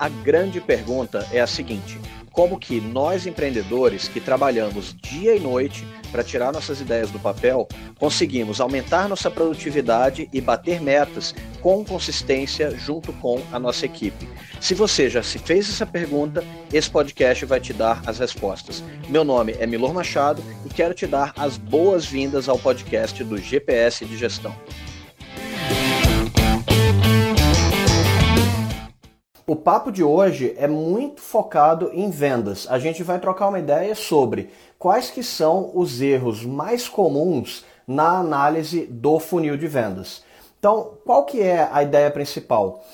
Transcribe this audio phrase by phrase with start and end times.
[0.00, 2.00] A grande pergunta é a seguinte:
[2.32, 7.68] como que nós empreendedores que trabalhamos dia e noite para tirar nossas ideias do papel,
[7.98, 14.26] conseguimos aumentar nossa produtividade e bater metas com consistência junto com a nossa equipe?
[14.58, 16.42] Se você já se fez essa pergunta,
[16.72, 18.82] esse podcast vai te dar as respostas.
[19.06, 24.06] Meu nome é Milor Machado e quero te dar as boas-vindas ao podcast do GPS
[24.06, 24.56] de Gestão.
[29.50, 32.68] O papo de hoje é muito focado em vendas.
[32.70, 38.18] A gente vai trocar uma ideia sobre quais que são os erros mais comuns na
[38.18, 40.22] análise do funil de vendas.
[40.56, 42.84] Então, qual que é a ideia principal?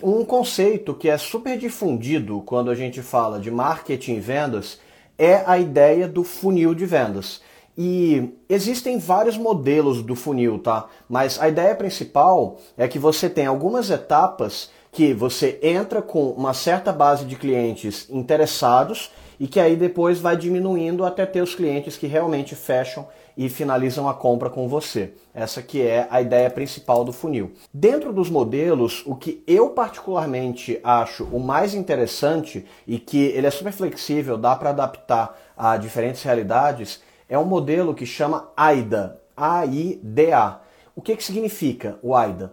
[0.00, 4.78] Um conceito que é super difundido quando a gente fala de marketing e vendas
[5.18, 7.42] é a ideia do funil de vendas.
[7.76, 10.86] E existem vários modelos do funil, tá?
[11.08, 16.54] Mas a ideia principal é que você tem algumas etapas que você entra com uma
[16.54, 21.96] certa base de clientes interessados e que aí depois vai diminuindo até ter os clientes
[21.96, 25.12] que realmente fecham e finalizam a compra com você.
[25.34, 27.52] Essa que é a ideia principal do funil.
[27.72, 33.50] Dentro dos modelos, o que eu particularmente acho o mais interessante e que ele é
[33.50, 40.60] super flexível, dá para adaptar a diferentes realidades, é um modelo que chama AIDA, A-I-D-A.
[40.94, 42.52] O que, que significa o AIDA?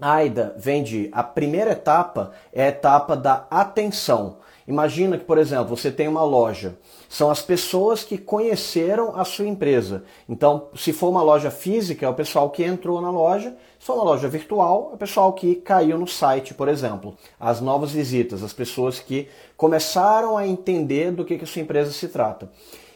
[0.00, 4.38] AIDA vem de a primeira etapa é a etapa da atenção.
[4.66, 6.76] Imagina que, por exemplo, você tem uma loja.
[7.08, 10.04] São as pessoas que conheceram a sua empresa.
[10.26, 13.54] Então, se for uma loja física, é o pessoal que entrou na loja.
[13.78, 17.14] Se for uma loja virtual, é o pessoal que caiu no site, por exemplo.
[17.38, 21.92] As novas visitas, as pessoas que começaram a entender do que, que a sua empresa
[21.92, 22.50] se trata.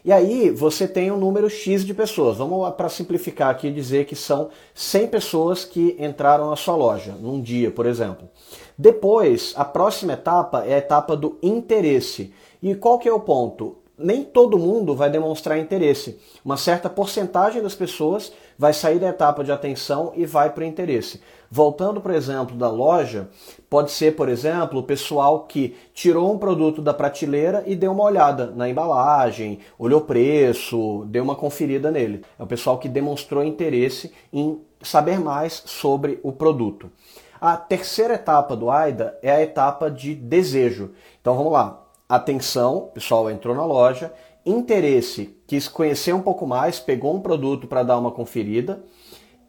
[0.04, 2.38] E aí você tem um número X de pessoas.
[2.38, 7.41] Vamos para simplificar aqui dizer que são 100 pessoas que entraram na sua loja num
[7.41, 8.28] dia, por exemplo.
[8.76, 12.32] Depois, a próxima etapa é a etapa do interesse.
[12.62, 13.76] E qual que é o ponto?
[13.98, 16.20] nem todo mundo vai demonstrar interesse.
[16.44, 20.66] Uma certa porcentagem das pessoas vai sair da etapa de atenção e vai para o
[20.66, 21.20] interesse.
[21.50, 23.28] Voltando, por exemplo, da loja,
[23.70, 28.04] pode ser, por exemplo, o pessoal que tirou um produto da prateleira e deu uma
[28.04, 32.22] olhada na embalagem, olhou o preço, deu uma conferida nele.
[32.38, 36.91] É o pessoal que demonstrou interesse em saber mais sobre o produto.
[37.41, 40.91] A terceira etapa do AIDA é a etapa de desejo.
[41.20, 44.12] Então vamos lá atenção, o pessoal entrou na loja,
[44.47, 48.82] interesse, quis conhecer um pouco mais, pegou um produto para dar uma conferida.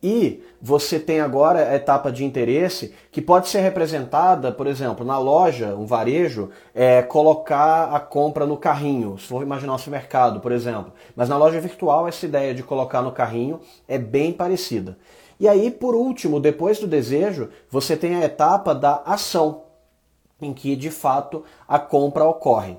[0.02, 5.18] E você tem agora a etapa de interesse que pode ser representada, por exemplo, na
[5.18, 9.18] loja, um varejo, é, colocar a compra no carrinho.
[9.18, 10.94] Se for imaginar o supermercado, por exemplo.
[11.16, 14.98] Mas na loja virtual, essa ideia de colocar no carrinho é bem parecida.
[15.40, 19.64] E aí, por último, depois do desejo, você tem a etapa da ação
[20.42, 22.78] em que de fato a compra ocorre.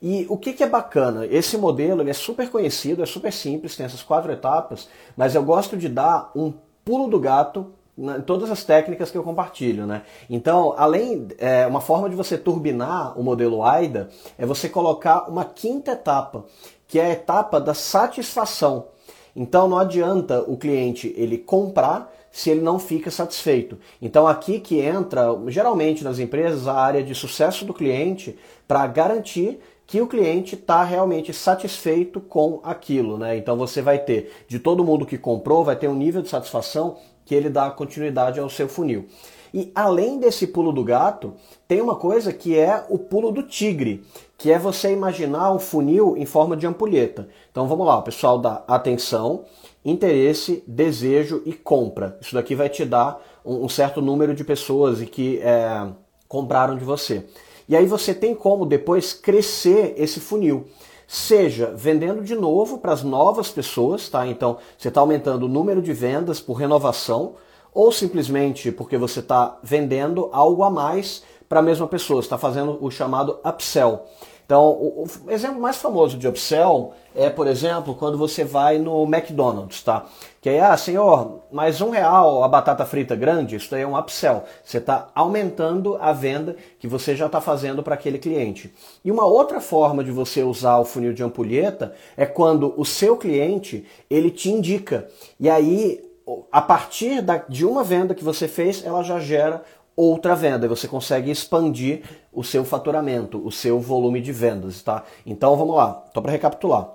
[0.00, 1.26] E o que, que, é bacana?
[1.26, 5.42] Esse modelo ele é super conhecido, é super simples, tem essas quatro etapas, mas eu
[5.42, 6.52] gosto de dar um
[6.84, 9.86] pulo do gato em todas as técnicas que eu compartilho.
[9.86, 10.02] Né?
[10.30, 14.08] Então, além, é, uma forma de você turbinar o modelo AIDA
[14.38, 16.44] é você colocar uma quinta etapa,
[16.86, 18.86] que é a etapa da satisfação.
[19.34, 23.78] Então, não adianta o cliente ele comprar se ele não fica satisfeito.
[24.00, 29.58] Então aqui que entra, geralmente nas empresas, a área de sucesso do cliente para garantir
[29.88, 33.38] que o cliente está realmente satisfeito com aquilo, né?
[33.38, 36.98] Então você vai ter de todo mundo que comprou, vai ter um nível de satisfação
[37.24, 39.06] que ele dá continuidade ao seu funil.
[39.52, 41.32] E além desse pulo do gato,
[41.66, 44.04] tem uma coisa que é o pulo do tigre,
[44.36, 47.26] que é você imaginar um funil em forma de ampulheta.
[47.50, 49.46] Então vamos lá, o pessoal dá atenção,
[49.82, 52.18] interesse, desejo e compra.
[52.20, 55.88] Isso daqui vai te dar um, certo número de pessoas e que é,
[56.28, 57.24] compraram de você.
[57.68, 60.66] E aí você tem como depois crescer esse funil.
[61.06, 64.26] Seja vendendo de novo para as novas pessoas, tá?
[64.26, 67.34] Então você está aumentando o número de vendas por renovação,
[67.72, 72.78] ou simplesmente porque você está vendendo algo a mais para a mesma pessoa, está fazendo
[72.80, 74.04] o chamado upsell.
[74.48, 79.04] Então, o, o, exemplo mais famoso de upsell é, por exemplo, quando você vai no
[79.04, 80.06] McDonald's, tá?
[80.40, 83.94] Que aí, ah, senhor, mais um real a batata frita grande, isso daí é um
[83.94, 84.44] upsell.
[84.64, 88.72] Você está aumentando a venda que você já está fazendo para aquele cliente.
[89.04, 93.18] E uma outra forma de você usar o funil de ampulheta é quando o seu
[93.18, 95.10] cliente, ele te indica.
[95.38, 96.02] E aí,
[96.50, 99.62] a partir da, de uma venda que você fez, ela já gera
[99.98, 102.02] outra venda e você consegue expandir
[102.32, 105.02] o seu faturamento, o seu volume de vendas, tá?
[105.26, 106.88] Então vamos lá, Tô para recapitular.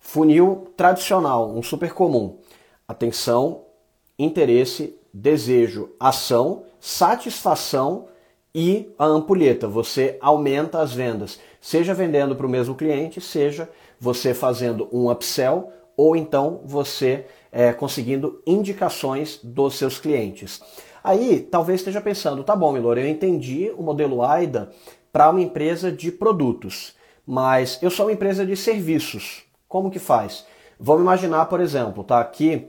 [0.00, 2.38] Funil tradicional, um super comum.
[2.88, 3.64] Atenção,
[4.18, 8.06] interesse, desejo, ação, satisfação
[8.54, 9.68] e a ampulheta.
[9.68, 13.68] Você aumenta as vendas, seja vendendo para o mesmo cliente, seja
[14.00, 20.60] você fazendo um upsell ou então você é, conseguindo indicações dos seus clientes.
[21.02, 24.70] Aí talvez esteja pensando, tá bom, Milor, eu entendi o modelo AIDA
[25.12, 26.94] para uma empresa de produtos,
[27.26, 29.44] mas eu sou uma empresa de serviços.
[29.68, 30.44] Como que faz?
[30.78, 32.68] Vamos imaginar, por exemplo, tá aqui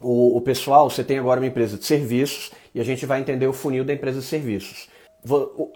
[0.00, 3.46] o, o pessoal, você tem agora uma empresa de serviços e a gente vai entender
[3.46, 4.88] o funil da empresa de serviços.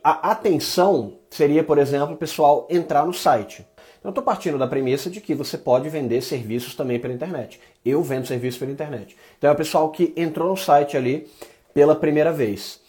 [0.03, 3.65] A atenção seria, por exemplo, o pessoal entrar no site.
[4.07, 7.59] Eu estou partindo da premissa de que você pode vender serviços também pela internet.
[7.85, 9.17] Eu vendo serviços pela internet.
[9.37, 11.27] Então, é o pessoal que entrou no site ali
[11.75, 12.81] pela primeira vez.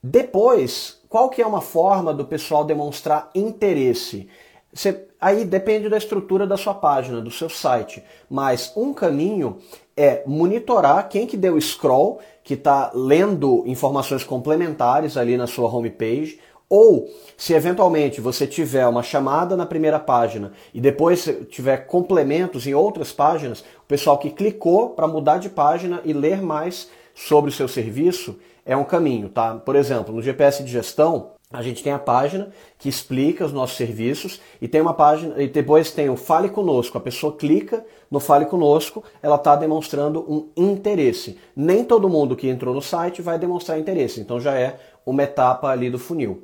[0.00, 4.28] Depois, qual que é uma forma do pessoal demonstrar interesse?
[4.72, 8.00] Você, aí depende da estrutura da sua página, do seu site.
[8.30, 9.58] Mas um caminho
[9.96, 16.38] é monitorar quem que deu scroll, que está lendo informações complementares ali na sua homepage,
[16.74, 22.72] ou se eventualmente você tiver uma chamada na primeira página e depois tiver complementos em
[22.72, 27.52] outras páginas, o pessoal que clicou para mudar de página e ler mais sobre o
[27.52, 29.56] seu serviço é um caminho, tá?
[29.56, 33.76] Por exemplo, no GPS de gestão, a gente tem a página que explica os nossos
[33.76, 36.96] serviços e tem uma página e depois tem o Fale Conosco.
[36.96, 41.38] A pessoa clica no Fale Conosco, ela está demonstrando um interesse.
[41.54, 45.68] Nem todo mundo que entrou no site vai demonstrar interesse, então já é uma etapa
[45.68, 46.42] ali do funil.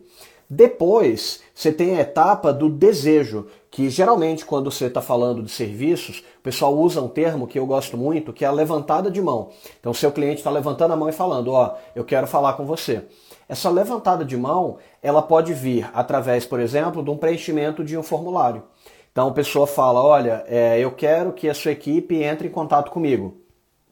[0.51, 6.25] Depois, você tem a etapa do desejo, que geralmente quando você está falando de serviços,
[6.39, 9.51] o pessoal usa um termo que eu gosto muito, que é a levantada de mão.
[9.79, 13.05] Então, seu cliente está levantando a mão e falando, ó, eu quero falar com você.
[13.49, 18.03] Essa levantada de mão, ela pode vir através, por exemplo, de um preenchimento de um
[18.03, 18.63] formulário.
[19.11, 22.91] Então, a pessoa fala, olha, é, eu quero que a sua equipe entre em contato
[22.91, 23.41] comigo.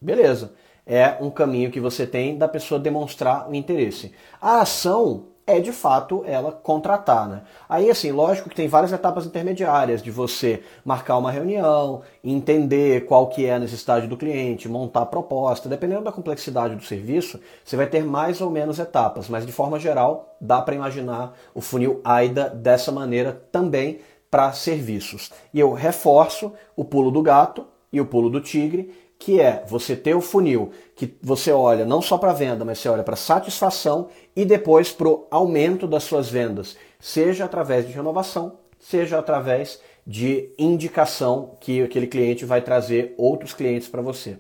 [0.01, 0.55] Beleza.
[0.87, 4.13] É um caminho que você tem da pessoa demonstrar o interesse.
[4.41, 7.43] A ação é de fato ela contratar, né?
[7.69, 13.29] Aí assim, lógico que tem várias etapas intermediárias de você marcar uma reunião, entender qual
[13.29, 17.77] que é a necessidade do cliente, montar a proposta, dependendo da complexidade do serviço, você
[17.77, 22.01] vai ter mais ou menos etapas, mas de forma geral, dá para imaginar o funil
[22.05, 24.01] AIDA dessa maneira também
[24.31, 25.31] para serviços.
[25.55, 29.97] E eu reforço o pulo do gato e o pulo do tigre, que é você
[29.97, 34.09] ter o funil que você olha não só para venda, mas você olha para satisfação
[34.35, 40.51] e depois para o aumento das suas vendas, seja através de renovação, seja através de
[40.59, 44.39] indicação que aquele cliente vai trazer outros clientes para você.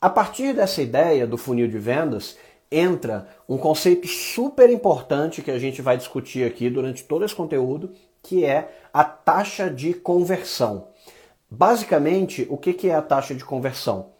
[0.00, 2.36] A partir dessa ideia do funil de vendas,
[2.70, 7.92] entra um conceito super importante que a gente vai discutir aqui durante todo esse conteúdo,
[8.22, 10.88] que é a taxa de conversão.
[11.50, 14.10] Basicamente, o que é a taxa de conversão?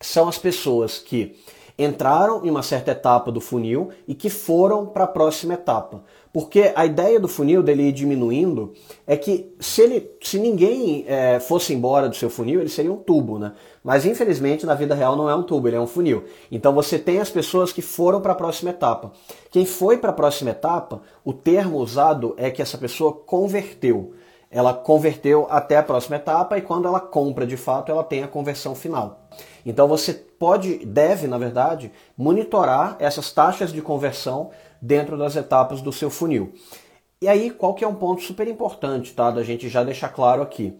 [0.00, 1.36] São as pessoas que
[1.78, 6.04] entraram em uma certa etapa do funil e que foram para a próxima etapa.
[6.32, 8.74] Porque a ideia do funil dele ir diminuindo
[9.06, 12.98] é que se, ele, se ninguém é, fosse embora do seu funil, ele seria um
[12.98, 13.52] tubo, né?
[13.82, 16.24] Mas infelizmente na vida real não é um tubo, ele é um funil.
[16.52, 19.12] Então você tem as pessoas que foram para a próxima etapa.
[19.50, 24.12] Quem foi para a próxima etapa, o termo usado é que essa pessoa converteu
[24.50, 28.28] ela converteu até a próxima etapa e quando ela compra de fato, ela tem a
[28.28, 29.28] conversão final.
[29.64, 34.50] Então você pode, deve, na verdade, monitorar essas taxas de conversão
[34.82, 36.52] dentro das etapas do seu funil.
[37.22, 39.30] E aí, qual que é um ponto super importante, tá?
[39.30, 40.76] Da gente já deixar claro aqui.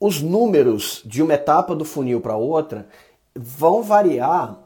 [0.00, 2.88] Os números de uma etapa do funil para outra
[3.36, 4.58] vão variar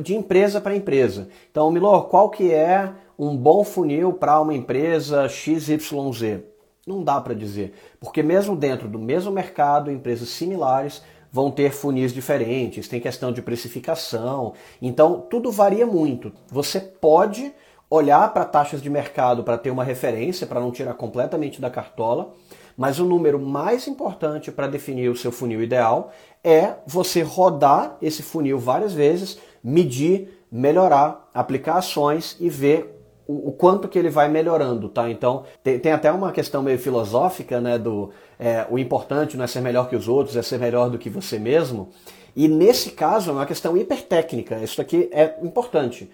[0.00, 1.28] de empresa para empresa.
[1.50, 6.53] Então, Milor, qual que é um bom funil para uma empresa XYZ?
[6.86, 12.12] Não dá para dizer, porque mesmo dentro do mesmo mercado, empresas similares vão ter funis
[12.12, 16.30] diferentes, tem questão de precificação, então tudo varia muito.
[16.48, 17.52] Você pode
[17.88, 22.34] olhar para taxas de mercado para ter uma referência, para não tirar completamente da cartola,
[22.76, 26.12] mas o número mais importante para definir o seu funil ideal
[26.42, 32.93] é você rodar esse funil várias vezes, medir, melhorar, aplicar ações e ver
[33.26, 35.10] o, o, quanto que ele vai melhorando, tá?
[35.10, 37.78] Então tem, tem até uma questão meio filosófica, né?
[37.78, 40.98] Do é, o importante não é ser melhor que os outros, é ser melhor do
[40.98, 41.88] que você mesmo.
[42.36, 44.58] E nesse caso é uma questão hipertécnica.
[44.58, 46.10] Isso aqui é importante.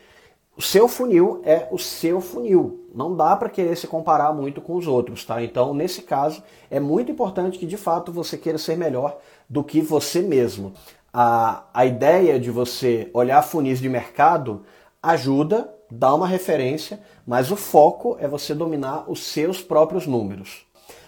[0.56, 2.86] O seu funil é o seu funil.
[2.94, 5.42] Não dá para querer se comparar muito com os outros, tá?
[5.42, 9.80] Então, nesse caso, é muito importante que de fato você queira ser melhor do que
[9.80, 10.74] você mesmo.
[11.12, 14.62] A, a ideia de você olhar funis de mercado
[15.02, 20.66] ajuda, dá uma referência, mas o foco é você dominar os seus próprios números.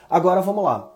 [0.09, 0.93] Agora vamos lá.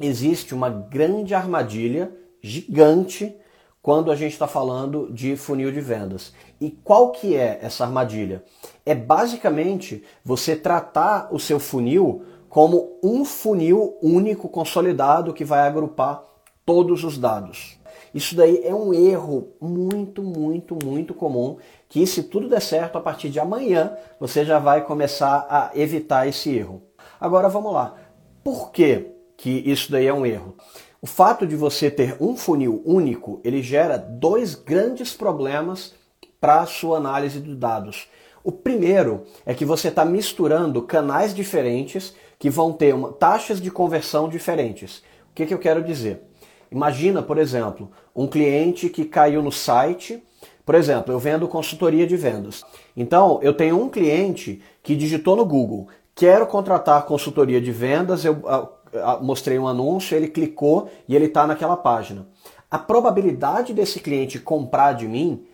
[0.00, 3.34] Existe uma grande armadilha gigante
[3.80, 6.32] quando a gente está falando de funil de vendas.
[6.60, 8.42] E qual que é essa armadilha?
[8.84, 16.24] É basicamente você tratar o seu funil como um funil único consolidado que vai agrupar
[16.64, 17.78] todos os dados.
[18.14, 21.56] Isso daí é um erro muito, muito, muito comum
[21.94, 26.26] que se tudo der certo, a partir de amanhã você já vai começar a evitar
[26.26, 26.82] esse erro.
[27.20, 27.94] Agora vamos lá.
[28.42, 30.56] Por que, que isso daí é um erro?
[31.00, 35.94] O fato de você ter um funil único, ele gera dois grandes problemas
[36.40, 38.08] para a sua análise de dados.
[38.42, 43.70] O primeiro é que você está misturando canais diferentes que vão ter uma, taxas de
[43.70, 44.98] conversão diferentes.
[45.30, 46.22] O que, que eu quero dizer?
[46.72, 50.20] Imagina, por exemplo, um cliente que caiu no site.
[50.64, 52.64] Por exemplo, eu vendo consultoria de vendas.
[52.96, 58.24] Então, eu tenho um cliente que digitou no Google: quero contratar consultoria de vendas.
[58.24, 58.42] Eu
[59.20, 62.26] mostrei um anúncio, ele clicou e ele está naquela página.
[62.70, 65.44] A probabilidade desse cliente comprar de mim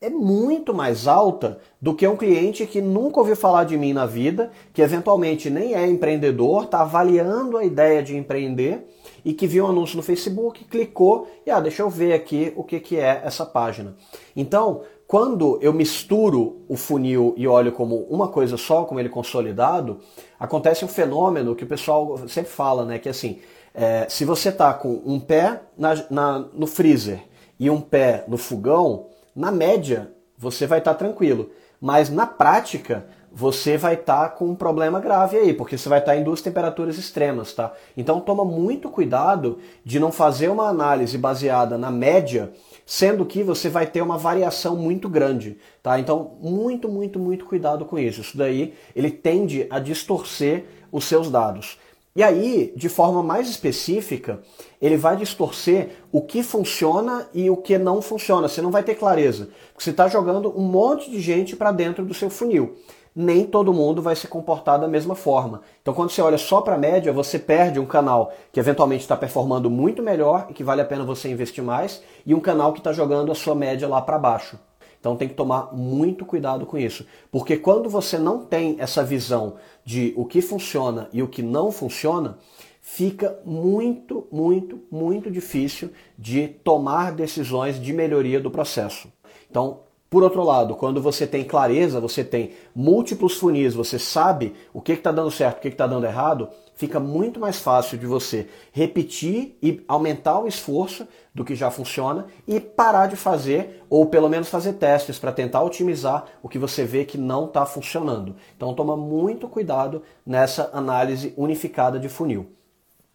[0.00, 4.04] é muito mais alta do que um cliente que nunca ouviu falar de mim na
[4.04, 8.86] vida, que eventualmente nem é empreendedor, está avaliando a ideia de empreender
[9.26, 12.62] e que viu um anúncio no Facebook, clicou e ah, deixa eu ver aqui o
[12.62, 13.96] que, que é essa página.
[14.36, 19.98] Então, quando eu misturo o funil e olho como uma coisa só, como ele consolidado,
[20.38, 23.00] acontece um fenômeno que o pessoal sempre fala, né?
[23.00, 23.40] Que assim,
[23.74, 27.20] é, se você tá com um pé na, na, no freezer
[27.58, 31.50] e um pé no fogão, na média você vai estar tá tranquilo.
[31.80, 35.98] Mas na prática, você vai estar tá com um problema grave aí, porque você vai
[35.98, 37.70] estar tá em duas temperaturas extremas, tá?
[37.94, 42.50] Então toma muito cuidado de não fazer uma análise baseada na média
[42.86, 46.00] sendo que você vai ter uma variação muito grande, tá?
[46.00, 48.22] Então, muito, muito, muito cuidado com isso.
[48.22, 51.78] Isso daí, ele tende a distorcer os seus dados.
[52.14, 54.40] E aí, de forma mais específica,
[54.80, 58.48] ele vai distorcer o que funciona e o que não funciona.
[58.48, 59.50] Você não vai ter clareza.
[59.76, 62.76] Você está jogando um monte de gente para dentro do seu funil
[63.16, 65.62] nem todo mundo vai se comportar da mesma forma.
[65.80, 69.16] Então, quando você olha só para a média, você perde um canal que eventualmente está
[69.16, 72.78] performando muito melhor e que vale a pena você investir mais, e um canal que
[72.80, 74.58] está jogando a sua média lá para baixo.
[75.00, 79.54] Então tem que tomar muito cuidado com isso, porque quando você não tem essa visão
[79.84, 82.38] de o que funciona e o que não funciona,
[82.82, 89.08] fica muito, muito, muito difícil de tomar decisões de melhoria do processo.
[89.50, 94.80] Então, por outro lado, quando você tem clareza, você tem múltiplos funis, você sabe o
[94.80, 98.48] que está dando certo, o que está dando errado, fica muito mais fácil de você
[98.70, 104.28] repetir e aumentar o esforço do que já funciona e parar de fazer, ou pelo
[104.28, 108.36] menos fazer testes para tentar otimizar o que você vê que não está funcionando.
[108.56, 112.46] Então toma muito cuidado nessa análise unificada de funil.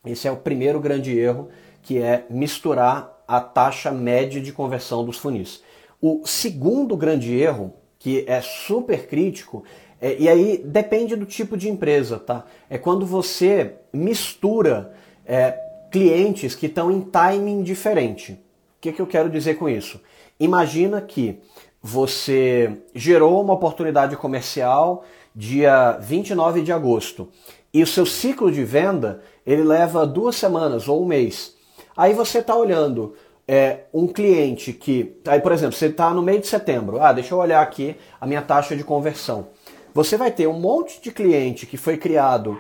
[0.06, 1.48] Esse é o primeiro grande erro,
[1.82, 5.64] que é misturar a taxa média de conversão dos funis.
[6.02, 9.64] O segundo grande erro, que é super crítico,
[10.02, 12.46] é, e aí depende do tipo de empresa, tá?
[12.68, 14.94] É quando você mistura
[15.26, 15.52] é,
[15.92, 18.34] clientes que estão em timing diferente.
[18.34, 20.02] O que, que eu quero dizer com isso?
[20.40, 21.40] Imagina que
[21.82, 25.04] você gerou uma oportunidade comercial
[25.36, 27.30] dia 29 de agosto
[27.74, 31.56] e o seu ciclo de venda ele leva duas semanas ou um mês.
[31.96, 33.16] Aí você está olhando
[33.48, 35.20] é, um cliente que.
[35.28, 37.02] Aí, por exemplo, você está no meio de setembro.
[37.02, 39.48] Ah, deixa eu olhar aqui a minha taxa de conversão.
[39.94, 42.58] Você vai ter um monte de cliente que foi criado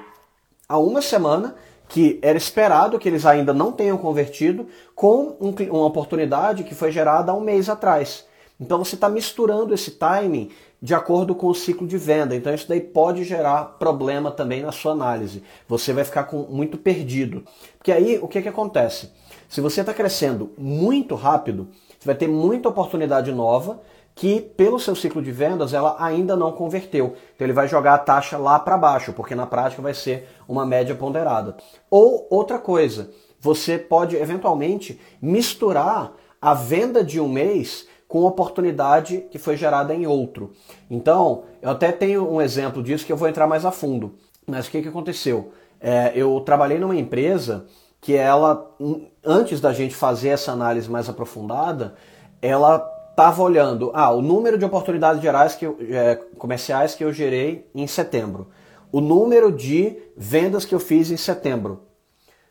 [0.67, 1.55] há uma semana,
[1.87, 6.91] que era esperado que eles ainda não tenham convertido, com um, uma oportunidade que foi
[6.91, 8.25] gerada há um mês atrás.
[8.59, 12.35] Então você está misturando esse timing de acordo com o ciclo de venda.
[12.35, 15.43] Então isso daí pode gerar problema também na sua análise.
[15.67, 17.43] Você vai ficar com, muito perdido.
[17.77, 19.11] Porque aí o que, que acontece?
[19.51, 21.67] Se você está crescendo muito rápido,
[21.99, 23.81] você vai ter muita oportunidade nova
[24.15, 27.15] que, pelo seu ciclo de vendas, ela ainda não converteu.
[27.35, 30.65] Então ele vai jogar a taxa lá para baixo, porque na prática vai ser uma
[30.65, 31.57] média ponderada.
[31.89, 39.37] Ou outra coisa, você pode eventualmente misturar a venda de um mês com oportunidade que
[39.37, 40.53] foi gerada em outro.
[40.89, 44.15] Então, eu até tenho um exemplo disso que eu vou entrar mais a fundo.
[44.47, 45.51] Mas o que, que aconteceu?
[45.81, 47.65] É, eu trabalhei numa empresa
[48.01, 48.75] que ela,
[49.23, 51.93] antes da gente fazer essa análise mais aprofundada,
[52.41, 57.13] ela estava olhando ah, o número de oportunidades gerais que eu, é, comerciais que eu
[57.13, 58.49] gerei em setembro,
[58.91, 61.83] o número de vendas que eu fiz em setembro.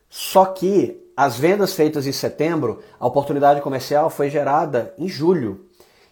[0.08, 5.66] Só que as vendas feitas em setembro, a oportunidade comercial foi gerada em julho.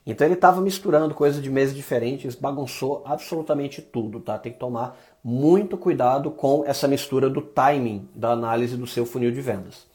[0.04, 4.38] Então ele estava misturando coisas de meses diferentes, bagunçou absolutamente tudo, tá?
[4.38, 9.30] Tem que tomar muito cuidado com essa mistura do timing da análise do seu funil
[9.30, 9.86] de vendas.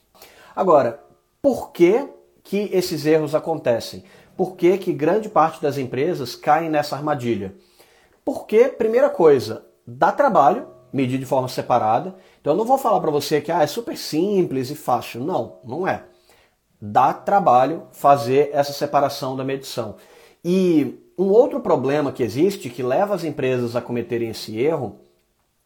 [0.55, 1.03] Agora,
[1.41, 2.07] por que
[2.43, 4.03] que esses erros acontecem?
[4.37, 7.55] Por que, que grande parte das empresas caem nessa armadilha?
[8.23, 12.15] Porque, primeira coisa, dá trabalho medir de forma separada.
[12.39, 15.21] Então eu não vou falar para você que ah, é super simples e fácil.
[15.21, 16.03] Não, não é.
[16.79, 19.95] Dá trabalho fazer essa separação da medição.
[20.45, 24.99] E um outro problema que existe que leva as empresas a cometerem esse erro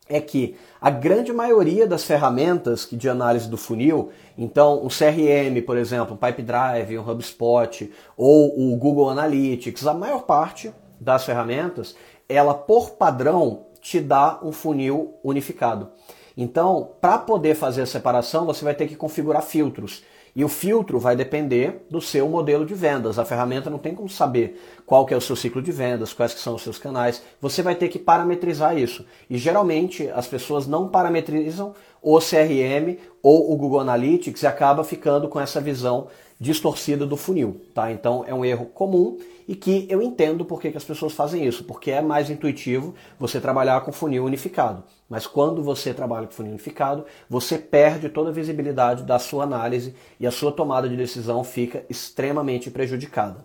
[0.10, 5.62] é que a grande maioria das ferramentas que de análise do funil, então o CRM,
[5.66, 11.96] por exemplo, o Pipedrive, o HubSpot ou o Google Analytics, a maior parte das ferramentas,
[12.28, 15.90] ela por padrão te dá um funil unificado.
[16.36, 20.04] Então, para poder fazer a separação, você vai ter que configurar filtros.
[20.38, 23.18] E o filtro vai depender do seu modelo de vendas.
[23.18, 26.32] A ferramenta não tem como saber qual que é o seu ciclo de vendas, quais
[26.32, 27.24] que são os seus canais.
[27.42, 29.04] Você vai ter que parametrizar isso.
[29.28, 31.74] E geralmente as pessoas não parametrizam
[32.16, 36.08] o CRM ou o Google Analytics e acaba ficando com essa visão
[36.40, 37.92] distorcida do funil, tá?
[37.92, 41.66] Então é um erro comum e que eu entendo por que, as pessoas fazem isso,
[41.66, 44.86] porque é mais intuitivo você trabalhar com funil unificado.
[45.10, 49.94] Mas quando você trabalha com funil unificado, você perde toda a visibilidade da sua análise
[50.18, 53.44] e a sua tomada de decisão fica extremamente prejudicada.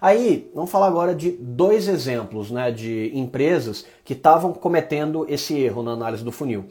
[0.00, 5.82] Aí, vamos falar agora de dois exemplos né, de empresas que estavam cometendo esse erro
[5.82, 6.64] na análise do funil.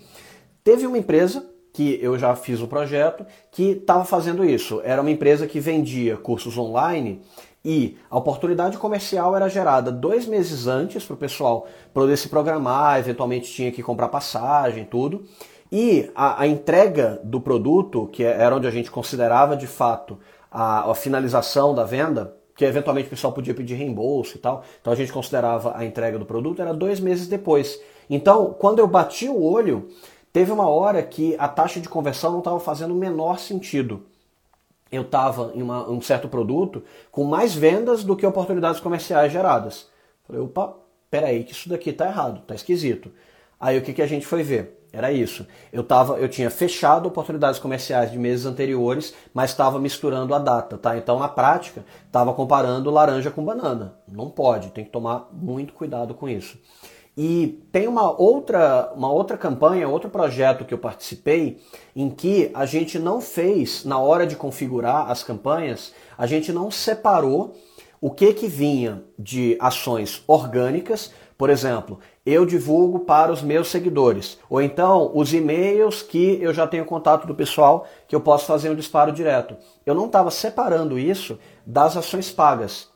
[0.70, 4.80] Teve uma empresa que eu já fiz o um projeto que estava fazendo isso.
[4.84, 7.24] Era uma empresa que vendia cursos online
[7.66, 13.00] e a oportunidade comercial era gerada dois meses antes para o pessoal poder se programar,
[13.00, 15.26] eventualmente tinha que comprar passagem, tudo.
[15.72, 20.20] E a, a, entrega do produto, que era onde a gente considerava de fato
[20.52, 24.94] a, a finalização da venda, que eventualmente o pessoal podia pedir reembolso e tal, então
[24.94, 27.82] a gente considerava a entrega do produto, era dois meses depois.
[28.08, 29.88] Então, quando eu bati o olho,
[30.32, 34.06] teve uma hora que a taxa de conversão não estava fazendo o menor sentido
[34.92, 39.88] eu estava em uma, um certo produto com mais vendas do que oportunidades comerciais geradas.
[40.26, 40.76] Falei, opa,
[41.10, 43.12] peraí, que isso daqui tá errado, tá esquisito.
[43.60, 44.78] Aí o que, que a gente foi ver?
[44.92, 45.46] Era isso.
[45.72, 50.80] Eu, tava, eu tinha fechado oportunidades comerciais de meses anteriores, mas estava misturando a data,
[50.80, 50.98] tá?
[50.98, 54.00] Então, na prática, estava comparando laranja com banana.
[54.08, 56.58] Não pode, tem que tomar muito cuidado com isso.
[57.18, 61.60] E tem uma outra, uma outra campanha, outro projeto que eu participei,
[61.96, 66.72] em que a gente não fez, na hora de configurar as campanhas, a gente não
[66.72, 67.56] separou
[68.02, 74.38] o que, que vinha de ações orgânicas, por exemplo, eu divulgo para os meus seguidores,
[74.50, 78.70] ou então os e-mails que eu já tenho contato do pessoal que eu posso fazer
[78.70, 79.56] um disparo direto.
[79.86, 82.90] Eu não estava separando isso das ações pagas.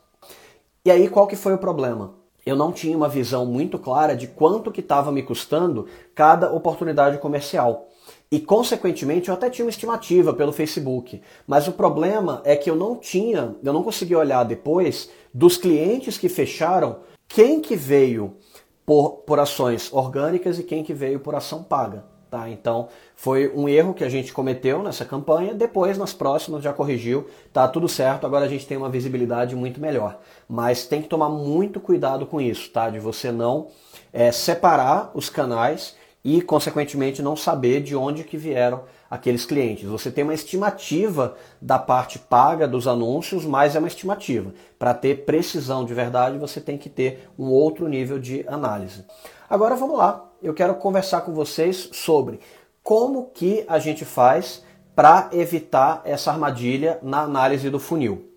[0.84, 2.14] E aí qual que foi o problema?
[2.44, 7.18] Eu não tinha uma visão muito clara de quanto que estava me custando cada oportunidade
[7.18, 7.88] comercial.
[8.30, 11.22] E, consequentemente, eu até tinha uma estimativa pelo Facebook.
[11.46, 16.18] Mas o problema é que eu não tinha, eu não consegui olhar depois dos clientes
[16.18, 16.96] que fecharam,
[17.28, 18.36] quem que veio
[18.84, 22.04] por, por ações orgânicas e quem que veio por ação paga.
[22.34, 22.50] Tá?
[22.50, 27.28] Então foi um erro que a gente cometeu nessa campanha, depois nas próximas já corrigiu,
[27.52, 30.18] tá tudo certo, agora a gente tem uma visibilidade muito melhor.
[30.48, 32.90] Mas tem que tomar muito cuidado com isso, tá?
[32.90, 33.68] De você não
[34.12, 35.94] é, separar os canais
[36.24, 39.88] e, consequentemente, não saber de onde que vieram aqueles clientes.
[39.88, 44.52] Você tem uma estimativa da parte paga dos anúncios, mas é uma estimativa.
[44.76, 49.04] Para ter precisão de verdade, você tem que ter um outro nível de análise.
[49.48, 52.38] Agora vamos lá, eu quero conversar com vocês sobre
[52.82, 54.62] como que a gente faz
[54.94, 58.30] para evitar essa armadilha na análise do funil.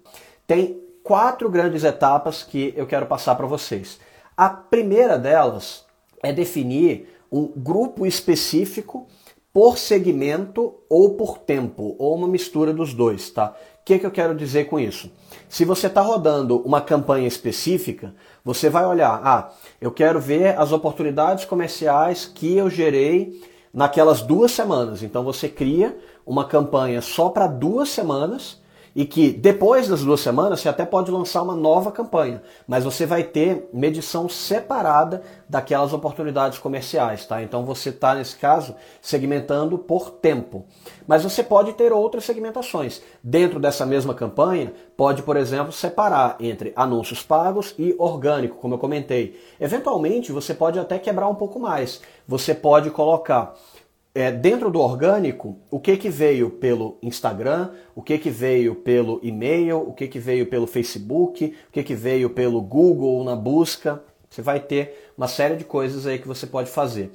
[0.47, 3.99] Tem quatro grandes etapas que eu quero passar para vocês.
[4.37, 5.85] A primeira delas
[6.23, 9.05] é definir um grupo específico
[9.51, 13.55] por segmento ou por tempo, ou uma mistura dos dois, tá?
[13.81, 15.11] O que, que eu quero dizer com isso?
[15.49, 18.13] Se você está rodando uma campanha específica,
[18.47, 19.49] você vai olhar, ah,
[19.81, 23.41] eu quero ver as oportunidades comerciais que eu gerei
[23.73, 25.03] naquelas duas semanas.
[25.03, 28.61] Então você cria uma campanha só para duas semanas
[28.97, 33.05] e que depois das duas semanas você até pode lançar uma nova campanha, mas você
[33.05, 37.43] vai ter medição separada daquelas oportunidades comerciais, tá?
[37.43, 40.65] Então você está nesse caso segmentando por tempo.
[41.05, 42.99] Mas você pode ter outras segmentações.
[43.21, 48.79] Dentro dessa mesma campanha, pode, por exemplo, separar entre anúncios pagos e orgânico, como eu
[48.79, 49.39] comentei.
[49.59, 52.01] Eventualmente, você pode até quebrar um pouco mais.
[52.27, 53.53] Você pode colocar
[54.17, 59.19] é, dentro do orgânico, o que, que veio pelo Instagram, o que, que veio pelo
[59.21, 64.01] e-mail, o que, que veio pelo Facebook, o que, que veio pelo Google na busca.
[64.27, 67.11] Você vai ter uma série de coisas aí que você pode fazer.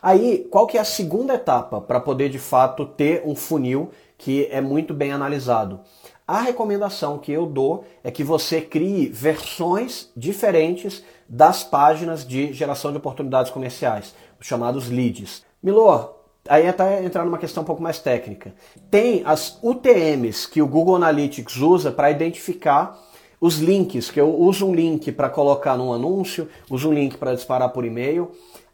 [0.00, 4.46] Aí, qual que é a segunda etapa para poder de fato ter um funil que
[4.48, 5.80] é muito bem analisado?
[6.24, 12.92] A recomendação que eu dou é que você crie versões diferentes das páginas de geração
[12.92, 15.44] de oportunidades comerciais, os chamados leads.
[15.60, 16.13] Milor,
[16.48, 18.54] aí até entrar numa questão um pouco mais técnica.
[18.90, 22.98] Tem as UTMs que o Google Analytics usa para identificar
[23.40, 27.34] os links, que eu uso um link para colocar num anúncio, uso um link para
[27.34, 28.30] disparar por e-mail.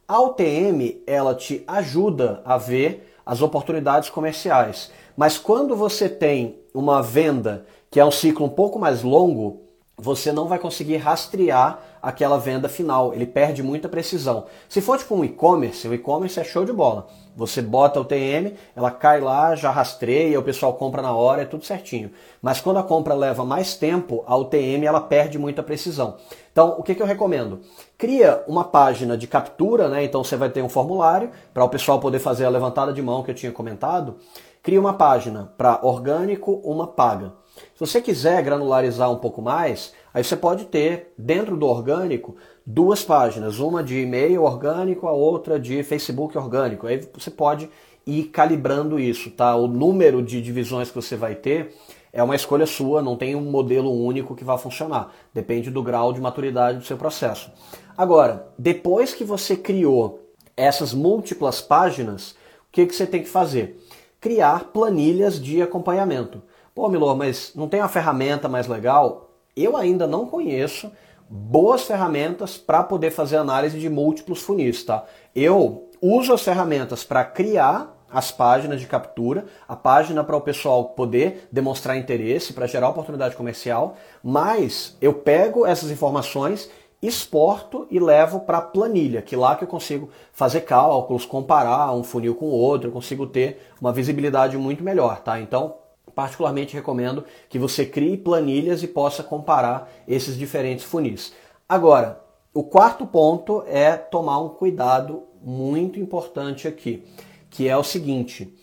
[0.06, 4.90] A UTM, ela te ajuda a ver as oportunidades comerciais.
[5.16, 9.62] Mas quando você tem uma venda que é um ciclo um pouco mais longo,
[9.96, 14.46] você não vai conseguir rastrear aquela venda final, ele perde muita precisão.
[14.68, 17.06] Se for tipo um e-commerce, o e-commerce é show de bola.
[17.36, 21.44] Você bota o TM, ela cai lá, já rastreia, o pessoal compra na hora, é
[21.44, 22.10] tudo certinho.
[22.42, 26.16] Mas quando a compra leva mais tempo, a UTM ela perde muita precisão.
[26.52, 27.60] Então, o que, que eu recomendo?
[27.96, 30.04] Cria uma página de captura, né?
[30.04, 33.22] Então você vai ter um formulário para o pessoal poder fazer a levantada de mão
[33.22, 34.16] que eu tinha comentado.
[34.62, 37.39] Cria uma página para orgânico, uma paga.
[37.74, 43.02] Se você quiser granularizar um pouco mais, aí você pode ter dentro do orgânico duas
[43.02, 46.86] páginas, uma de e-mail orgânico, a outra de Facebook orgânico.
[46.86, 47.68] Aí você pode
[48.06, 49.54] ir calibrando isso, tá?
[49.56, 51.74] O número de divisões que você vai ter
[52.12, 55.12] é uma escolha sua, não tem um modelo único que vai funcionar.
[55.32, 57.50] Depende do grau de maturidade do seu processo.
[57.96, 60.20] Agora, depois que você criou
[60.56, 63.80] essas múltiplas páginas, o que, que você tem que fazer?
[64.20, 66.42] Criar planilhas de acompanhamento.
[66.74, 69.30] Pô, Milor, mas não tem uma ferramenta mais legal?
[69.56, 70.90] Eu ainda não conheço
[71.28, 75.04] boas ferramentas para poder fazer análise de múltiplos funis, tá?
[75.34, 80.84] Eu uso as ferramentas para criar as páginas de captura, a página para o pessoal
[80.90, 86.68] poder demonstrar interesse, para gerar oportunidade comercial, mas eu pego essas informações,
[87.00, 92.02] exporto e levo para a planilha, que lá que eu consigo fazer cálculos, comparar um
[92.02, 95.40] funil com o outro, eu consigo ter uma visibilidade muito melhor, tá?
[95.40, 95.76] Então,
[96.14, 101.32] particularmente recomendo que você crie planilhas e possa comparar esses diferentes funis.
[101.68, 102.20] Agora,
[102.52, 107.04] o quarto ponto é tomar um cuidado muito importante aqui,
[107.48, 108.56] que é o seguinte: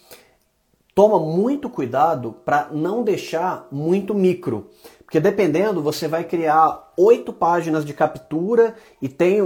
[0.94, 4.70] toma muito cuidado para não deixar muito micro.
[5.06, 9.40] Porque dependendo, você vai criar oito páginas de captura e tem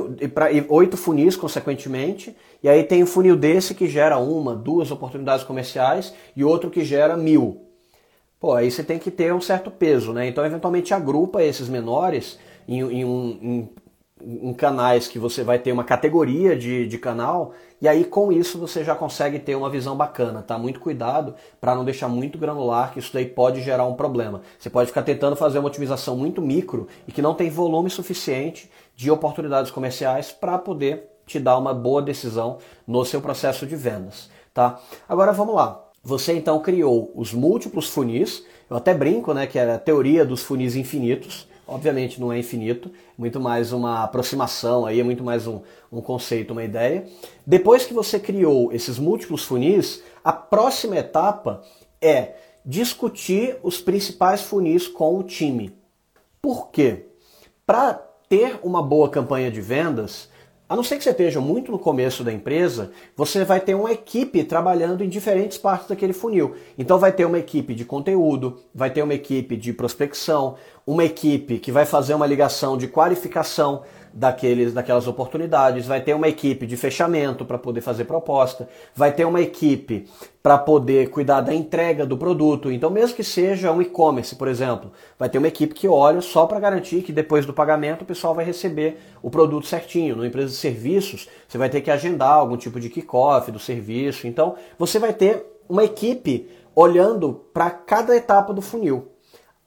[0.68, 6.16] oito funis, consequentemente, e aí tem um funil desse que gera uma, duas oportunidades comerciais
[6.36, 7.71] e outro que gera mil.
[8.42, 10.28] Pô, aí você tem que ter um certo peso, né?
[10.28, 13.70] Então, eventualmente, agrupa esses menores em, em, um,
[14.20, 18.32] em, em canais que você vai ter uma categoria de, de canal, e aí com
[18.32, 20.58] isso você já consegue ter uma visão bacana, tá?
[20.58, 24.42] Muito cuidado para não deixar muito granular, que isso daí pode gerar um problema.
[24.58, 28.72] Você pode ficar tentando fazer uma otimização muito micro e que não tem volume suficiente
[28.96, 34.32] de oportunidades comerciais para poder te dar uma boa decisão no seu processo de vendas,
[34.52, 34.80] tá?
[35.08, 35.91] Agora vamos lá.
[36.04, 40.42] Você então criou os múltiplos funis, eu até brinco, né, que é a teoria dos
[40.42, 41.48] funis infinitos.
[41.68, 45.62] Obviamente não é infinito, muito mais uma aproximação aí, é muito mais um,
[45.92, 47.06] um conceito, uma ideia.
[47.46, 51.62] Depois que você criou esses múltiplos funis, a próxima etapa
[52.02, 52.34] é
[52.66, 55.72] discutir os principais funis com o time.
[56.42, 57.06] Por quê?
[57.64, 57.94] Para
[58.28, 60.30] ter uma boa campanha de vendas,
[60.72, 63.92] a não ser que você esteja muito no começo da empresa, você vai ter uma
[63.92, 66.56] equipe trabalhando em diferentes partes daquele funil.
[66.78, 70.56] Então vai ter uma equipe de conteúdo, vai ter uma equipe de prospecção,
[70.88, 76.28] uma equipe que vai fazer uma ligação de qualificação daqueles, daquelas oportunidades, vai ter uma
[76.28, 80.08] equipe de fechamento para poder fazer proposta, vai ter uma equipe
[80.44, 82.72] para poder cuidar da entrega do produto.
[82.72, 86.46] Então, mesmo que seja um e-commerce, por exemplo, vai ter uma equipe que olha só
[86.46, 90.16] para garantir que depois do pagamento o pessoal vai receber o produto certinho.
[90.16, 94.28] No empresa de serviços, você vai ter que agendar algum tipo de kickoff do serviço.
[94.28, 99.10] Então, você vai ter uma equipe olhando para cada etapa do funil.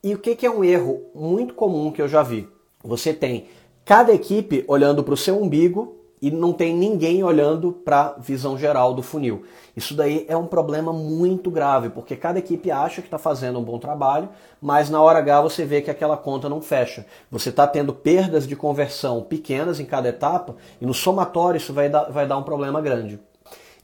[0.03, 2.49] E o que, que é um erro muito comum que eu já vi?
[2.83, 3.47] Você tem
[3.85, 8.57] cada equipe olhando para o seu umbigo e não tem ninguém olhando para a visão
[8.57, 9.43] geral do funil.
[9.77, 13.63] Isso daí é um problema muito grave, porque cada equipe acha que está fazendo um
[13.63, 17.05] bom trabalho, mas na hora H você vê que aquela conta não fecha.
[17.31, 21.91] Você está tendo perdas de conversão pequenas em cada etapa e no somatório isso vai
[21.91, 23.21] dar, vai dar um problema grande.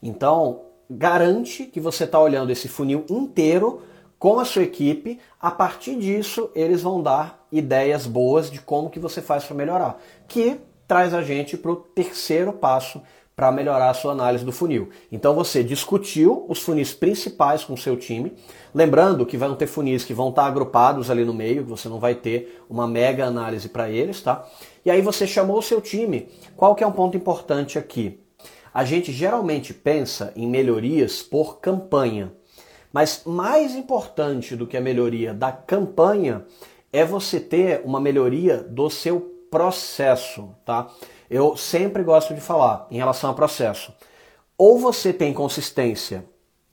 [0.01, 3.83] Então, garante que você está olhando esse funil inteiro
[4.21, 5.19] com a sua equipe.
[5.39, 9.99] A partir disso, eles vão dar ideias boas de como que você faz para melhorar,
[10.27, 13.01] que traz a gente para o terceiro passo
[13.35, 14.89] para melhorar a sua análise do funil.
[15.11, 18.33] Então você discutiu os funis principais com o seu time,
[18.75, 22.13] lembrando que vão ter funis que vão estar agrupados ali no meio, você não vai
[22.13, 24.47] ter uma mega análise para eles, tá?
[24.85, 26.29] E aí você chamou o seu time.
[26.55, 28.19] Qual que é um ponto importante aqui?
[28.71, 32.31] A gente geralmente pensa em melhorias por campanha.
[32.91, 36.45] Mas mais importante do que a melhoria da campanha
[36.91, 40.87] é você ter uma melhoria do seu processo, tá?
[41.29, 43.93] Eu sempre gosto de falar em relação ao processo.
[44.57, 46.25] Ou você tem consistência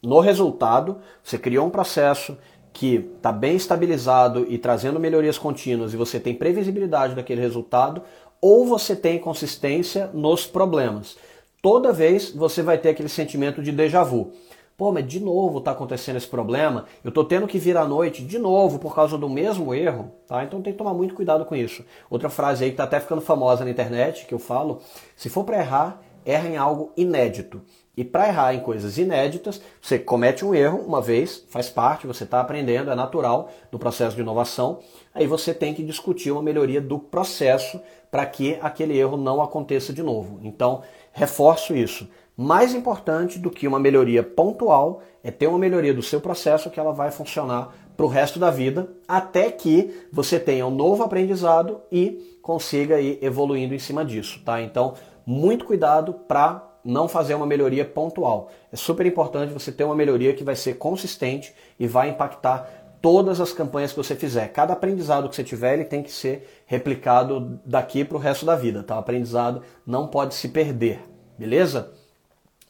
[0.03, 2.37] no resultado, você criou um processo
[2.73, 8.03] que está bem estabilizado e trazendo melhorias contínuas e você tem previsibilidade daquele resultado,
[8.41, 11.17] ou você tem consistência nos problemas.
[11.61, 14.33] Toda vez você vai ter aquele sentimento de déjà vu.
[14.79, 18.25] Pô, mas de novo está acontecendo esse problema, eu estou tendo que vir à noite
[18.25, 20.45] de novo por causa do mesmo erro, tá?
[20.45, 21.85] Então tem que tomar muito cuidado com isso.
[22.09, 24.81] Outra frase aí que está até ficando famosa na internet, que eu falo,
[25.17, 27.61] se for para errar, erra em algo inédito.
[27.97, 32.23] E para errar em coisas inéditas, você comete um erro uma vez, faz parte, você
[32.23, 34.79] está aprendendo, é natural do processo de inovação.
[35.13, 37.81] Aí você tem que discutir uma melhoria do processo
[38.13, 40.39] para que aquele erro não aconteça de novo.
[40.45, 42.09] Então, reforço isso.
[42.41, 46.79] Mais importante do que uma melhoria pontual é ter uma melhoria do seu processo que
[46.79, 51.81] ela vai funcionar para o resto da vida, até que você tenha um novo aprendizado
[51.91, 54.63] e consiga ir evoluindo em cima disso, tá?
[54.63, 54.95] Então,
[55.27, 58.53] muito cuidado para não fazer uma melhoria pontual.
[58.73, 62.71] É super importante você ter uma melhoria que vai ser consistente e vai impactar
[63.03, 64.47] todas as campanhas que você fizer.
[64.53, 68.55] Cada aprendizado que você tiver, ele tem que ser replicado daqui para o resto da
[68.55, 68.95] vida, tá?
[68.95, 71.01] O aprendizado não pode se perder,
[71.37, 71.98] beleza?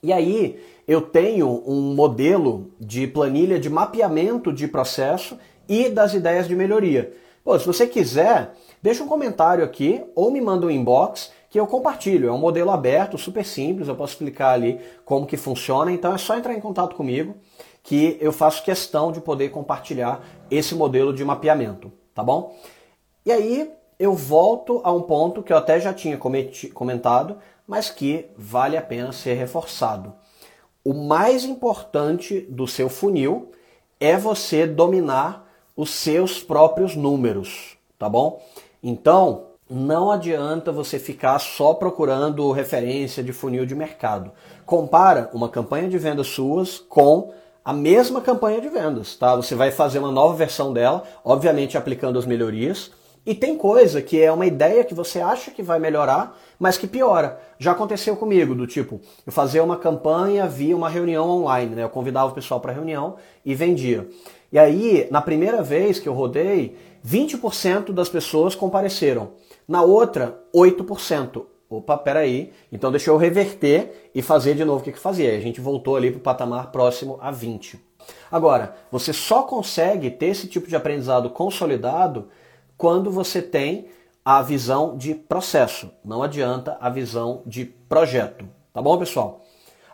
[0.03, 6.49] E aí eu tenho um modelo de planilha de mapeamento de processo e das ideias
[6.49, 7.13] de melhoria.
[7.45, 11.67] Pô, se você quiser, deixa um comentário aqui ou me manda um inbox que eu
[11.67, 12.29] compartilho.
[12.29, 15.91] É um modelo aberto, super simples, eu posso explicar ali como que funciona.
[15.91, 17.37] Então é só entrar em contato comigo
[17.83, 22.55] que eu faço questão de poder compartilhar esse modelo de mapeamento, tá bom?
[23.25, 28.31] E aí eu volto a um ponto que eu até já tinha comentado mas que
[28.37, 30.15] vale a pena ser reforçado.
[30.83, 33.53] O mais importante do seu funil
[34.01, 38.43] é você dominar os seus próprios números, tá bom?
[38.83, 44.33] Então, não adianta você ficar só procurando referência de funil de mercado.
[44.65, 49.37] Compara uma campanha de vendas suas com a mesma campanha de vendas, tá?
[49.37, 52.91] Você vai fazer uma nova versão dela, obviamente aplicando as melhorias,
[53.29, 56.87] e tem coisa que é uma ideia que você acha que vai melhorar, mas que
[56.87, 57.39] piora.
[57.59, 61.83] Já aconteceu comigo, do tipo, eu fazia uma campanha via uma reunião online, né?
[61.83, 64.09] Eu convidava o pessoal para reunião e vendia.
[64.51, 66.75] E aí, na primeira vez que eu rodei,
[67.07, 69.33] 20% das pessoas compareceram.
[69.69, 71.45] Na outra, 8%.
[71.69, 72.51] Opa, peraí.
[72.73, 75.37] Então deixa eu reverter e fazer de novo o que, que fazia.
[75.37, 77.79] A gente voltou ali para o patamar próximo a 20.
[78.33, 82.29] Agora, você só consegue ter esse tipo de aprendizado consolidado
[82.79, 83.89] quando você tem
[84.25, 85.91] a visão de processo.
[86.05, 88.49] Não adianta a visão de projeto.
[88.73, 89.45] Tá bom, pessoal?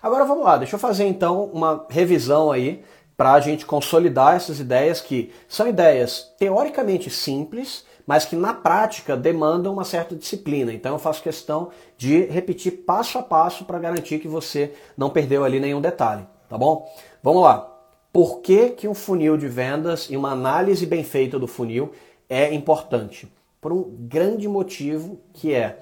[0.03, 2.85] Agora vamos lá, deixa eu fazer então uma revisão aí
[3.17, 9.17] para a gente consolidar essas ideias que são ideias teoricamente simples, mas que na prática
[9.17, 10.73] demandam uma certa disciplina.
[10.73, 15.43] Então eu faço questão de repetir passo a passo para garantir que você não perdeu
[15.43, 16.87] ali nenhum detalhe, tá bom?
[17.23, 17.71] Vamos lá.
[18.13, 21.93] Por que, que um funil de vendas e uma análise bem feita do funil
[22.29, 23.31] é importante?
[23.61, 25.79] Por um grande motivo que é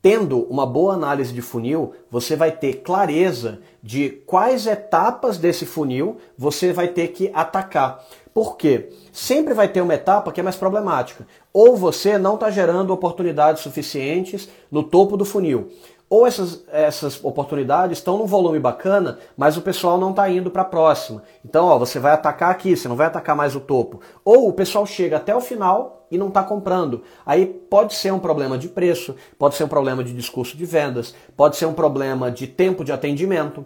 [0.00, 6.18] Tendo uma boa análise de funil, você vai ter clareza de quais etapas desse funil
[6.36, 8.04] você vai ter que atacar.
[8.32, 8.90] Por quê?
[9.12, 11.26] Sempre vai ter uma etapa que é mais problemática.
[11.52, 15.68] Ou você não está gerando oportunidades suficientes no topo do funil
[16.10, 20.62] ou essas, essas oportunidades estão num volume bacana, mas o pessoal não está indo para
[20.62, 21.22] a próxima.
[21.44, 24.00] Então, ó, você vai atacar aqui, você não vai atacar mais o topo.
[24.24, 27.02] Ou o pessoal chega até o final e não está comprando.
[27.26, 31.14] Aí pode ser um problema de preço, pode ser um problema de discurso de vendas,
[31.36, 33.64] pode ser um problema de tempo de atendimento.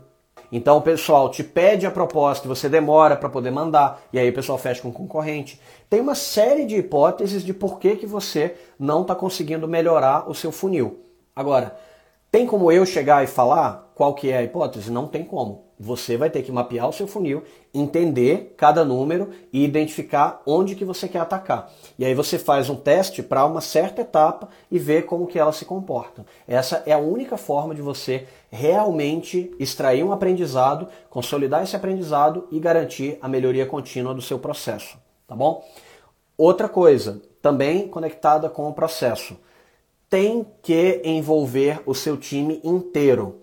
[0.50, 4.34] Então o pessoal te pede a proposta você demora para poder mandar, e aí o
[4.34, 5.58] pessoal fecha com o concorrente.
[5.88, 10.34] Tem uma série de hipóteses de por que, que você não está conseguindo melhorar o
[10.34, 11.00] seu funil.
[11.34, 11.74] Agora,
[12.32, 14.90] tem como eu chegar e falar qual que é a hipótese?
[14.90, 15.66] Não tem como.
[15.78, 17.42] Você vai ter que mapear o seu funil,
[17.74, 21.70] entender cada número e identificar onde que você quer atacar.
[21.98, 25.52] E aí você faz um teste para uma certa etapa e vê como que ela
[25.52, 26.24] se comporta.
[26.48, 32.58] Essa é a única forma de você realmente extrair um aprendizado, consolidar esse aprendizado e
[32.58, 34.96] garantir a melhoria contínua do seu processo,
[35.28, 35.62] tá bom?
[36.38, 39.36] Outra coisa, também conectada com o processo
[40.12, 43.40] tem que envolver o seu time inteiro.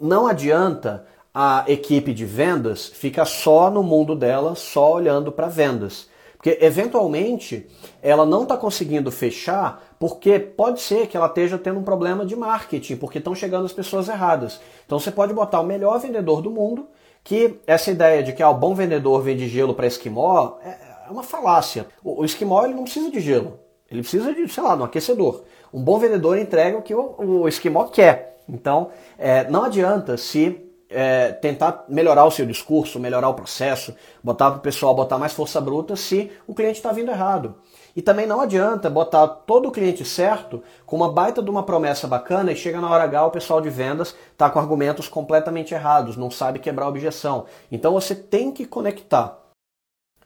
[0.00, 6.08] Não adianta a equipe de vendas ficar só no mundo dela, só olhando para vendas.
[6.32, 7.68] Porque eventualmente
[8.02, 12.34] ela não está conseguindo fechar porque pode ser que ela esteja tendo um problema de
[12.34, 14.60] marketing, porque estão chegando as pessoas erradas.
[14.86, 16.88] Então você pode botar o melhor vendedor do mundo
[17.22, 20.70] que essa ideia de que ah, o bom vendedor vende gelo para esquimó é,
[21.06, 21.86] é uma falácia.
[22.02, 25.44] O, o esquimó ele não precisa de gelo, ele precisa de, sei lá, um aquecedor.
[25.72, 28.40] Um bom vendedor entrega o que o, o esquimó quer.
[28.48, 34.50] Então, é, não adianta se é, tentar melhorar o seu discurso, melhorar o processo, botar
[34.50, 37.56] para o pessoal botar mais força bruta se o cliente está vindo errado.
[37.94, 42.06] E também não adianta botar todo o cliente certo com uma baita de uma promessa
[42.06, 46.16] bacana e chega na hora H o pessoal de vendas está com argumentos completamente errados,
[46.16, 47.46] não sabe quebrar a objeção.
[47.70, 49.38] Então você tem que conectar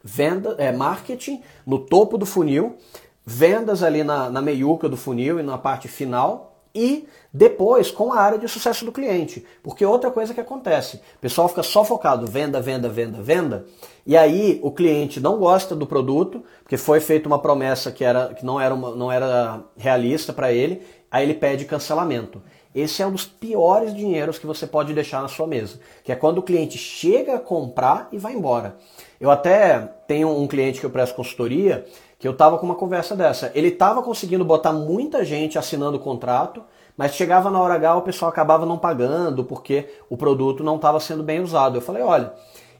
[0.03, 2.77] venda, é, marketing no topo do funil,
[3.25, 8.19] vendas ali na, na meiuca do funil e na parte final e depois com a
[8.19, 9.45] área de sucesso do cliente.
[9.61, 13.65] Porque outra coisa que acontece, o pessoal fica só focado venda, venda, venda, venda,
[14.05, 18.33] e aí o cliente não gosta do produto, porque foi feita uma promessa que, era,
[18.33, 20.81] que não, era uma, não era realista para ele,
[21.11, 22.41] aí ele pede cancelamento.
[22.73, 26.15] Esse é um dos piores dinheiros que você pode deixar na sua mesa, que é
[26.15, 28.77] quando o cliente chega a comprar e vai embora.
[29.21, 31.85] Eu até tenho um cliente que eu presto consultoria
[32.23, 33.51] que eu estava com uma conversa dessa.
[33.53, 36.63] Ele estava conseguindo botar muita gente assinando o contrato,
[36.95, 41.01] mas chegava na hora H o pessoal acabava não pagando porque o produto não estava
[41.01, 41.75] sendo bem usado.
[41.75, 42.33] Eu falei, olha,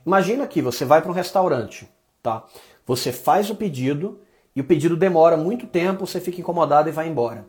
[0.06, 1.86] imagina que você vai para um restaurante,
[2.22, 2.42] tá?
[2.86, 4.18] Você faz o pedido
[4.56, 7.46] e o pedido demora muito tempo, você fica incomodado e vai embora.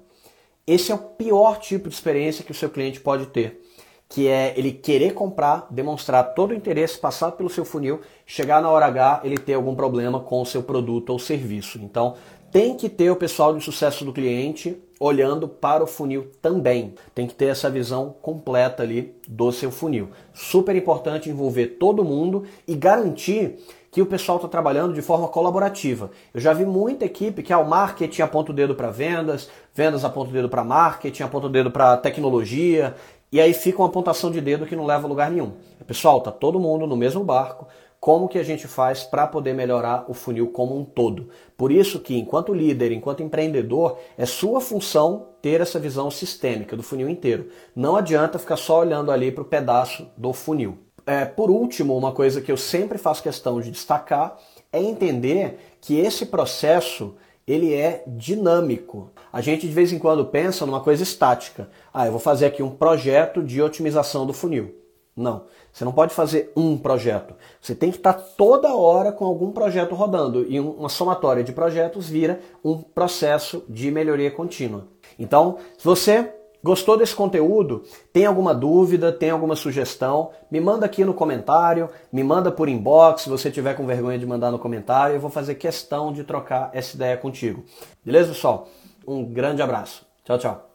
[0.68, 3.65] Esse é o pior tipo de experiência que o seu cliente pode ter
[4.08, 8.70] que é ele querer comprar, demonstrar todo o interesse, passar pelo seu funil, chegar na
[8.70, 11.80] hora H ele ter algum problema com o seu produto ou serviço.
[11.82, 12.16] Então,
[12.52, 16.94] tem que ter o pessoal de sucesso do cliente olhando para o funil também.
[17.14, 20.10] Tem que ter essa visão completa ali do seu funil.
[20.34, 23.58] Super importante envolver todo mundo e garantir
[23.92, 26.12] que o pessoal está trabalhando de forma colaborativa.
[26.34, 30.04] Eu já vi muita equipe que ah, o marketing aponta o dedo para vendas, vendas
[30.04, 32.94] aponta o dedo para marketing, aponta o dedo para tecnologia,
[33.32, 35.54] e aí fica uma apontação de dedo que não leva a lugar nenhum.
[35.86, 37.68] Pessoal, tá todo mundo no mesmo barco.
[38.00, 41.30] Como que a gente faz para poder melhorar o funil como um todo?
[41.58, 46.84] Por isso que, enquanto líder, enquanto empreendedor, é sua função ter essa visão sistêmica do
[46.84, 47.50] funil inteiro.
[47.76, 50.78] Não adianta ficar só olhando ali para o pedaço do funil.
[51.06, 54.38] É, por último, uma coisa que eu sempre faço questão de destacar
[54.72, 57.16] é entender que esse processo
[57.48, 59.12] ele é dinâmico.
[59.32, 61.70] A gente de vez em quando pensa numa coisa estática.
[61.98, 64.76] Ah, eu vou fazer aqui um projeto de otimização do funil.
[65.16, 67.34] Não, você não pode fazer um projeto.
[67.62, 72.10] Você tem que estar toda hora com algum projeto rodando e uma somatória de projetos
[72.10, 74.90] vira um processo de melhoria contínua.
[75.18, 76.34] Então, se você
[76.66, 77.84] Gostou desse conteúdo?
[78.12, 79.12] Tem alguma dúvida?
[79.12, 80.32] Tem alguma sugestão?
[80.50, 84.26] Me manda aqui no comentário, me manda por inbox, se você tiver com vergonha de
[84.26, 87.64] mandar no comentário, eu vou fazer questão de trocar essa ideia contigo.
[88.04, 88.68] Beleza, pessoal?
[89.08, 90.08] Um grande abraço.
[90.24, 90.75] Tchau, tchau.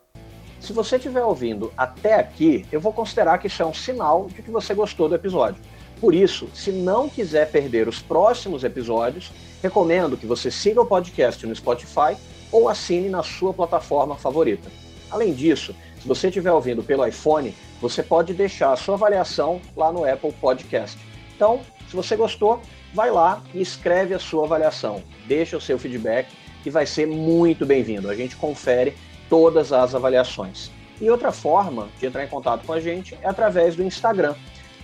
[0.61, 4.43] Se você estiver ouvindo até aqui, eu vou considerar que isso é um sinal de
[4.43, 5.61] que você gostou do episódio.
[5.99, 11.47] Por isso, se não quiser perder os próximos episódios, recomendo que você siga o podcast
[11.47, 12.15] no Spotify
[12.53, 14.71] ou assine na sua plataforma favorita.
[15.11, 19.91] Além disso, se você estiver ouvindo pelo iPhone, você pode deixar a sua avaliação lá
[19.91, 20.99] no Apple Podcast.
[21.35, 22.61] Então, se você gostou,
[22.93, 25.03] vai lá e escreve a sua avaliação.
[25.27, 26.29] Deixa o seu feedback
[26.63, 28.11] que vai ser muito bem-vindo.
[28.11, 28.95] A gente confere
[29.31, 30.71] todas as avaliações.
[31.01, 34.35] E outra forma de entrar em contato com a gente é através do Instagram,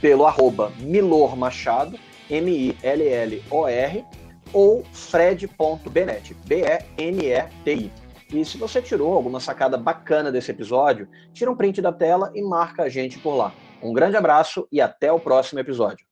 [0.00, 1.98] pelo arroba Milor Machado,
[2.30, 4.04] M-I-L-L-O-R,
[4.52, 7.92] ou fred.benet, B-E-N-E-T-I.
[8.32, 12.42] E se você tirou alguma sacada bacana desse episódio, tira um print da tela e
[12.42, 13.52] marca a gente por lá.
[13.82, 16.05] Um grande abraço e até o próximo episódio.